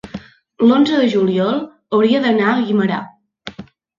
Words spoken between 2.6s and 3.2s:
Guimerà.